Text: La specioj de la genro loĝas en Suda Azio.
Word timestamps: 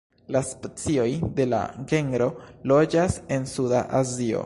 La 0.35 0.39
specioj 0.51 1.05
de 1.41 1.47
la 1.51 1.61
genro 1.93 2.31
loĝas 2.73 3.23
en 3.37 3.51
Suda 3.57 3.89
Azio. 4.05 4.39